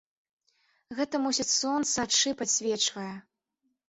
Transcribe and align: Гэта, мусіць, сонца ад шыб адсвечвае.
Гэта, 0.99 1.19
мусіць, 1.25 1.45
сонца 1.57 1.95
ад 2.05 2.11
шыб 2.21 2.41
адсвечвае. 2.47 3.13